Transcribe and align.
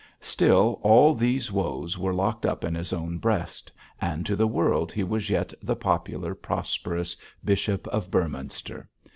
Still, 0.19 0.79
all 0.81 1.13
these 1.13 1.51
woes 1.51 1.95
were 1.95 2.11
locked 2.11 2.43
up 2.43 2.63
in 2.65 2.73
his 2.73 2.91
own 2.91 3.19
breast, 3.19 3.71
and 4.01 4.25
to 4.25 4.35
the 4.35 4.47
world 4.47 4.91
he 4.91 5.03
was 5.03 5.29
yet 5.29 5.53
the 5.61 5.75
popular, 5.75 6.33
prosperous 6.33 7.15
Bishop 7.45 7.85
of 7.89 8.09
Beorminster. 8.09 8.89